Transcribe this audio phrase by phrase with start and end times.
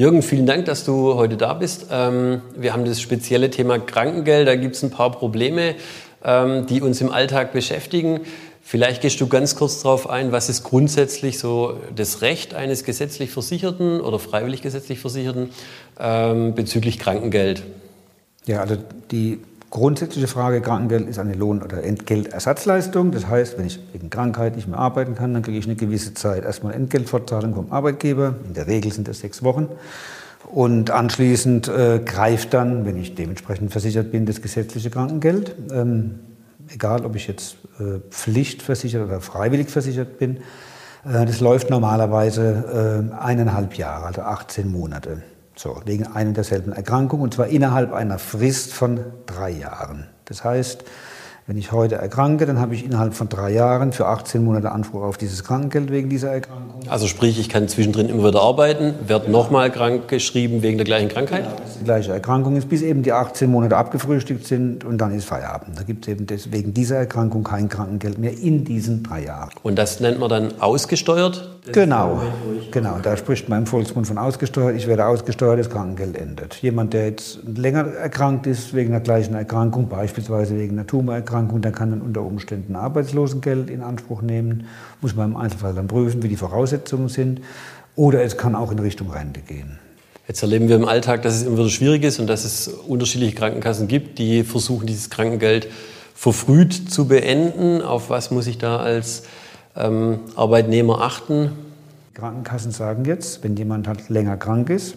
[0.00, 1.88] Jürgen, vielen Dank, dass du heute da bist.
[1.90, 4.48] Ähm, wir haben das spezielle Thema Krankengeld.
[4.48, 5.74] Da gibt es ein paar Probleme,
[6.24, 8.20] ähm, die uns im Alltag beschäftigen.
[8.62, 13.30] Vielleicht gehst du ganz kurz darauf ein, was ist grundsätzlich so das Recht eines gesetzlich
[13.30, 15.50] Versicherten oder freiwillig gesetzlich Versicherten
[15.98, 17.62] ähm, bezüglich Krankengeld?
[18.46, 18.76] Ja, also
[19.10, 19.40] die
[19.70, 23.12] grundsätzliche Frage Krankengeld ist eine Lohn- oder Entgeltersatzleistung.
[23.12, 26.12] Das heißt, wenn ich wegen Krankheit nicht mehr arbeiten kann, dann kriege ich eine gewisse
[26.14, 28.34] Zeit erstmal Entgeltfortzahlung vom Arbeitgeber.
[28.46, 29.68] In der Regel sind das sechs Wochen.
[30.52, 35.54] Und anschließend äh, greift dann, wenn ich dementsprechend versichert bin, das gesetzliche Krankengeld.
[35.70, 36.18] Ähm,
[36.68, 40.38] egal, ob ich jetzt äh, pflichtversichert oder freiwillig versichert bin.
[41.04, 45.22] Äh, das läuft normalerweise äh, eineinhalb Jahre, also 18 Monate.
[45.62, 50.08] So, wegen einer derselben Erkrankung und zwar innerhalb einer Frist von drei Jahren.
[50.24, 50.84] Das heißt,
[51.50, 55.02] wenn ich heute erkranke, dann habe ich innerhalb von drei Jahren für 18 Monate Anspruch
[55.02, 56.82] auf dieses Krankengeld wegen dieser Erkrankung.
[56.88, 61.08] Also sprich, ich kann zwischendrin immer wieder arbeiten, werde nochmal krank geschrieben wegen der gleichen
[61.08, 61.42] Krankheit?
[61.42, 65.24] Genau, die gleiche Erkrankung ist, bis eben die 18 Monate abgefrühstückt sind und dann ist
[65.24, 65.76] Feierabend.
[65.76, 69.50] Da gibt es eben wegen dieser Erkrankung kein Krankengeld mehr in diesen drei Jahren.
[69.64, 71.50] Und das nennt man dann ausgesteuert?
[71.72, 72.22] Genau,
[72.70, 72.98] genau.
[73.02, 74.76] Da spricht man im Volksmund von ausgesteuert.
[74.76, 76.54] Ich werde ausgesteuert, das Krankengeld endet.
[76.56, 81.62] Jemand, der jetzt länger erkrankt ist wegen der gleichen Erkrankung, beispielsweise wegen einer Tumorerkrankung, Erkrankung,
[81.62, 84.66] der kann dann unter Umständen Arbeitslosengeld in Anspruch nehmen.
[85.00, 87.40] Muss man im Einzelfall dann prüfen, wie die Voraussetzungen sind.
[87.96, 89.78] Oder es kann auch in Richtung Rente gehen.
[90.28, 93.34] Jetzt erleben wir im Alltag, dass es immer wieder schwierig ist und dass es unterschiedliche
[93.34, 95.68] Krankenkassen gibt, die versuchen, dieses Krankengeld
[96.14, 97.82] verfrüht zu beenden.
[97.82, 99.24] Auf was muss ich da als
[99.74, 101.52] ähm, Arbeitnehmer achten?
[102.10, 104.96] Die Krankenkassen sagen jetzt, wenn jemand halt länger krank ist,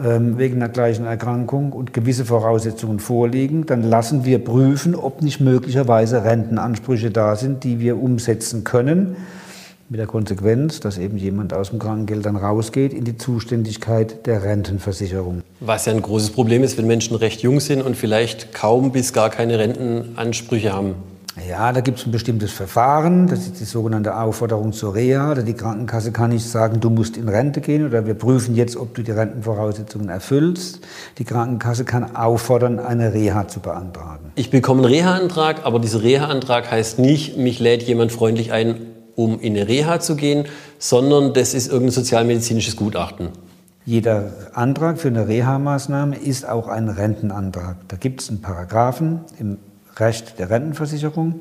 [0.00, 6.24] wegen der gleichen Erkrankung und gewisse Voraussetzungen vorliegen, dann lassen wir prüfen, ob nicht möglicherweise
[6.24, 9.16] Rentenansprüche da sind, die wir umsetzen können.
[9.90, 14.42] Mit der Konsequenz, dass eben jemand aus dem Krankengeld dann rausgeht in die Zuständigkeit der
[14.42, 15.42] Rentenversicherung.
[15.60, 19.14] Was ja ein großes Problem ist, wenn Menschen recht jung sind und vielleicht kaum bis
[19.14, 20.94] gar keine Rentenansprüche haben.
[21.48, 25.34] Ja, da gibt es ein bestimmtes Verfahren, das ist die sogenannte Aufforderung zur Reha.
[25.34, 28.94] Die Krankenkasse kann nicht sagen, du musst in Rente gehen oder wir prüfen jetzt, ob
[28.94, 30.80] du die Rentenvoraussetzungen erfüllst.
[31.16, 34.30] Die Krankenkasse kann auffordern, eine Reha zu beantragen.
[34.34, 38.82] Ich bekomme einen Reha-Antrag, aber dieser Reha-Antrag heißt nicht, mich lädt jemand freundlich ein,
[39.14, 40.44] um in eine Reha zu gehen,
[40.78, 43.30] sondern das ist irgendein sozialmedizinisches Gutachten.
[43.86, 47.76] Jeder Antrag für eine Reha-Maßnahme ist auch ein Rentenantrag.
[47.88, 49.56] Da gibt es einen Paragraphen im
[50.00, 51.40] Recht der Rentenversicherung,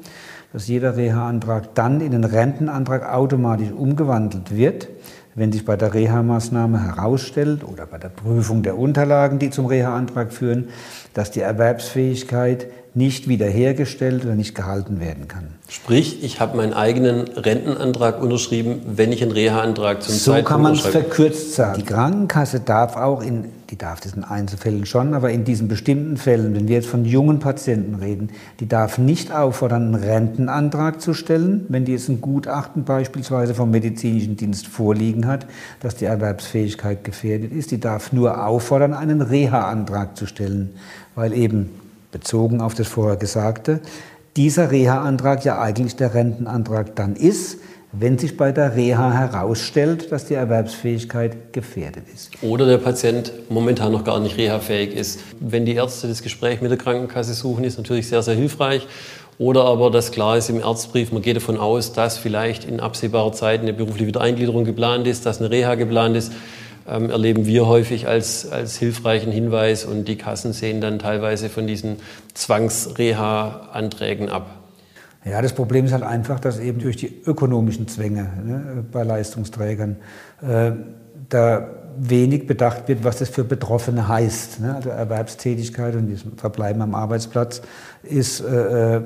[0.53, 4.87] dass jeder Reha-Antrag dann in den Rentenantrag automatisch umgewandelt wird,
[5.35, 10.33] wenn sich bei der Reha-Maßnahme herausstellt oder bei der Prüfung der Unterlagen, die zum Reha-Antrag
[10.33, 10.69] führen,
[11.13, 12.67] dass die Erwerbsfähigkeit
[12.97, 15.49] nicht wiederhergestellt oder nicht gehalten werden kann.
[15.69, 20.53] Sprich, ich habe meinen eigenen Rentenantrag unterschrieben, wenn ich einen Reha-Antrag zum so Zeitpunkt So
[20.53, 21.77] kann man es verkürzt sagen.
[21.77, 26.17] Die Krankenkasse darf auch in, die darf das in Einzelfällen schon, aber in diesen bestimmten
[26.17, 31.13] Fällen, wenn wir jetzt von jungen Patienten reden, die darf nicht auffordern, einen Rentenantrag zu
[31.13, 35.45] stellen, wenn die jetzt ein Gutachten beispielsweise vom medizinischen Dienst vorliegen hat,
[35.81, 37.69] dass die Erwerbsfähigkeit gefährdet ist.
[37.69, 40.73] Die darf nur auffordern, einen Reha-Antrag zu stellen,
[41.13, 41.69] weil eben
[42.17, 43.79] bezogen auf das vorher Gesagte,
[44.35, 47.59] dieser Reha-Antrag ja eigentlich der Rentenantrag dann ist,
[47.91, 52.31] wenn sich bei der Reha herausstellt, dass die Erwerbsfähigkeit gefährdet ist.
[52.41, 55.19] Oder der Patient momentan noch gar nicht reha-fähig ist.
[55.39, 58.87] Wenn die Ärzte das Gespräch mit der Krankenkasse suchen, ist natürlich sehr, sehr hilfreich.
[59.39, 63.31] Oder aber, dass klar ist im Arztbrief, man geht davon aus, dass vielleicht in absehbarer
[63.31, 66.31] Zeit eine berufliche Wiedereingliederung geplant ist, dass eine Reha geplant ist
[66.87, 71.67] ähm, erleben wir häufig als, als hilfreichen Hinweis und die Kassen sehen dann teilweise von
[71.67, 71.97] diesen
[72.33, 74.49] Zwangsreha-Anträgen ab.
[75.25, 79.97] Ja, das Problem ist halt einfach, dass eben durch die ökonomischen Zwänge ne, bei Leistungsträgern
[80.41, 80.71] äh,
[81.29, 81.67] da
[81.99, 84.59] wenig bedacht wird, was das für Betroffene heißt.
[84.59, 84.75] Ne?
[84.75, 87.61] Also Erwerbstätigkeit und das Verbleiben am Arbeitsplatz
[88.03, 89.01] ist äh, äh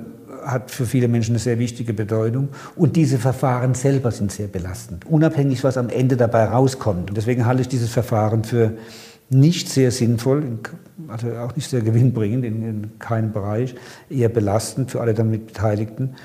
[0.45, 2.49] hat für viele Menschen eine sehr wichtige Bedeutung.
[2.75, 7.09] Und diese Verfahren selber sind sehr belastend, unabhängig, was am Ende dabei rauskommt.
[7.09, 8.73] Und deswegen halte ich dieses Verfahren für
[9.29, 10.59] nicht sehr sinnvoll,
[11.07, 13.75] also auch nicht sehr gewinnbringend in, in keinem Bereich,
[14.09, 16.15] eher belastend für alle damit Beteiligten.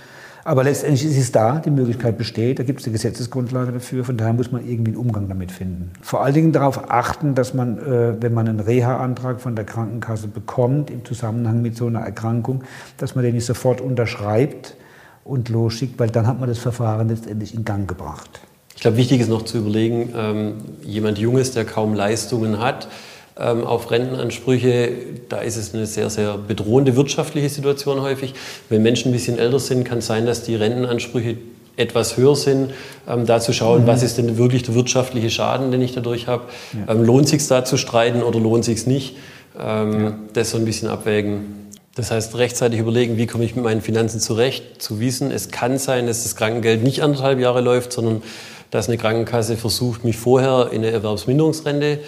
[0.46, 4.16] Aber letztendlich ist es da, die Möglichkeit besteht, da gibt es eine Gesetzesgrundlage dafür, von
[4.16, 5.90] daher muss man irgendwie einen Umgang damit finden.
[6.02, 10.28] Vor allen Dingen darauf achten, dass man, äh, wenn man einen Reha-Antrag von der Krankenkasse
[10.28, 12.62] bekommt, im Zusammenhang mit so einer Erkrankung,
[12.96, 14.76] dass man den nicht sofort unterschreibt
[15.24, 18.40] und losschickt, weil dann hat man das Verfahren letztendlich in Gang gebracht.
[18.76, 20.54] Ich glaube, wichtig ist noch zu überlegen, ähm,
[20.84, 22.86] jemand Junges, der kaum Leistungen hat,
[23.36, 24.92] auf Rentenansprüche,
[25.28, 28.32] da ist es eine sehr, sehr bedrohende wirtschaftliche Situation häufig.
[28.70, 31.36] Wenn Menschen ein bisschen älter sind, kann es sein, dass die Rentenansprüche
[31.76, 32.72] etwas höher sind,
[33.06, 33.86] ähm, da zu schauen, mhm.
[33.86, 36.44] was ist denn wirklich der wirtschaftliche Schaden, den ich dadurch habe.
[36.72, 36.94] Ja.
[36.94, 39.16] Ähm, lohnt sich da zu streiten oder lohnt sich nicht?
[39.58, 40.18] Ähm, ja.
[40.32, 41.66] Das so ein bisschen abwägen.
[41.94, 45.78] Das heißt, rechtzeitig überlegen, wie komme ich mit meinen Finanzen zurecht, zu wissen, es kann
[45.78, 48.22] sein, dass das Krankengeld nicht anderthalb Jahre läuft, sondern
[48.70, 52.00] dass eine Krankenkasse versucht, mich vorher in eine Erwerbsminderungsrente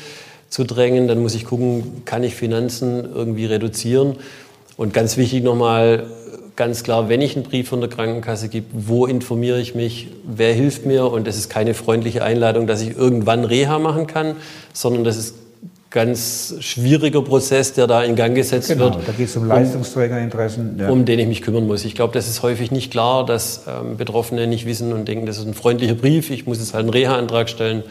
[0.48, 1.08] zu drängen.
[1.08, 4.16] Dann muss ich gucken, kann ich Finanzen irgendwie reduzieren.
[4.76, 6.04] Und ganz wichtig nochmal,
[6.56, 10.52] ganz klar, wenn ich einen Brief von der Krankenkasse gebe, wo informiere ich mich, wer
[10.52, 11.10] hilft mir?
[11.10, 14.36] Und das ist keine freundliche Einladung, dass ich irgendwann Reha machen kann,
[14.72, 15.34] sondern das ist
[15.90, 19.08] ganz schwieriger Prozess, der da in Gang gesetzt genau, wird.
[19.08, 20.78] Da geht es um Leistungsträgerinteressen.
[20.78, 20.90] Ja.
[20.90, 21.84] Um den ich mich kümmern muss.
[21.84, 25.38] Ich glaube, das ist häufig nicht klar, dass ähm, Betroffene nicht wissen und denken, das
[25.38, 27.82] ist ein freundlicher Brief, ich muss jetzt halt einen Reha-Antrag stellen.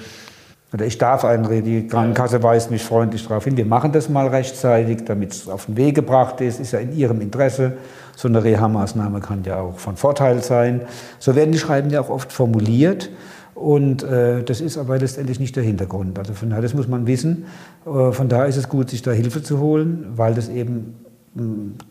[0.73, 3.55] Oder ich darf einen, die Krankenkasse weist mich freundlich darauf hin.
[3.55, 6.59] Wir machen das mal rechtzeitig, damit es auf den Weg gebracht ist.
[6.59, 7.77] Ist ja in Ihrem Interesse.
[8.17, 10.81] So eine Reha-Maßnahme kann ja auch von Vorteil sein.
[11.19, 13.09] So werden die Schreiben ja auch oft formuliert.
[13.55, 16.19] Und äh, das ist aber letztendlich nicht der Hintergrund.
[16.19, 17.45] Also von daher, das muss man wissen.
[17.85, 20.95] Äh, von daher ist es gut, sich da Hilfe zu holen, weil das eben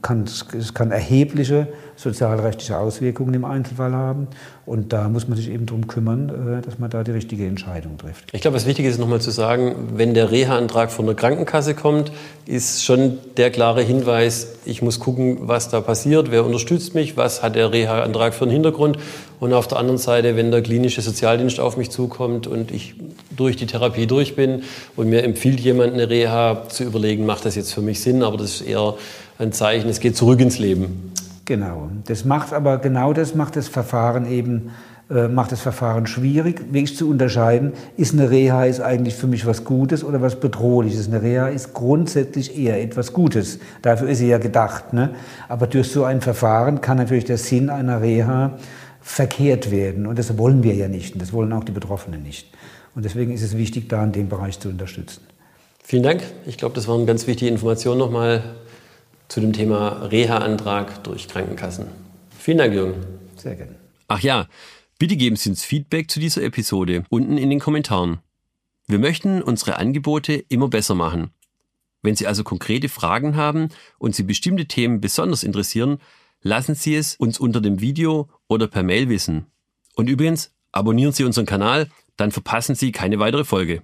[0.02, 4.28] kann, es kann erhebliche sozialrechtliche Auswirkungen im Einzelfall haben.
[4.66, 7.96] Und da muss man sich eben darum kümmern, äh, dass man da die richtige Entscheidung
[7.96, 8.28] trifft.
[8.32, 12.12] Ich glaube, was wichtig ist, nochmal zu sagen, wenn der Reha-Antrag von der Krankenkasse kommt,
[12.44, 17.42] ist schon der klare Hinweis, ich muss gucken, was da passiert, wer unterstützt mich, was
[17.42, 18.98] hat der Reha-Antrag für einen Hintergrund.
[19.38, 22.94] Und auf der anderen Seite, wenn der klinische Sozialdienst auf mich zukommt und ich
[23.36, 24.62] durch die Therapie durch bin
[24.96, 28.36] und mir empfiehlt jemand eine Reha, zu überlegen, macht das jetzt für mich Sinn, aber
[28.36, 28.94] das ist eher
[29.38, 31.12] ein Zeichen, es geht zurück ins Leben.
[31.44, 31.90] Genau.
[32.06, 34.70] Das macht aber genau das macht das Verfahren eben
[35.08, 39.46] äh, macht das Verfahren schwierig, wirklich zu unterscheiden, ist eine Reha ist eigentlich für mich
[39.46, 41.06] was Gutes oder was Bedrohliches.
[41.06, 43.60] Eine Reha ist grundsätzlich eher etwas Gutes.
[43.82, 44.92] Dafür ist sie ja gedacht.
[44.92, 45.14] Ne?
[45.48, 48.58] Aber durch so ein Verfahren kann natürlich der Sinn einer Reha
[49.00, 50.08] verkehrt werden.
[50.08, 51.14] Und das wollen wir ja nicht.
[51.14, 52.48] Und das wollen auch die Betroffenen nicht.
[52.96, 55.20] Und deswegen ist es wichtig, da in dem Bereich zu unterstützen.
[55.84, 56.22] Vielen Dank.
[56.46, 58.42] Ich glaube, das waren ganz wichtige Informationen nochmal
[59.28, 61.86] zu dem Thema Reha-Antrag durch Krankenkassen.
[62.38, 63.04] Vielen Dank, Jürgen.
[63.36, 63.74] Sehr gerne.
[64.08, 64.48] Ach ja,
[64.98, 68.18] bitte geben Sie uns Feedback zu dieser Episode unten in den Kommentaren.
[68.86, 71.30] Wir möchten unsere Angebote immer besser machen.
[72.02, 75.98] Wenn Sie also konkrete Fragen haben und Sie bestimmte Themen besonders interessieren,
[76.40, 79.46] lassen Sie es uns unter dem Video oder per Mail wissen.
[79.96, 83.82] Und übrigens, abonnieren Sie unseren Kanal, dann verpassen Sie keine weitere Folge.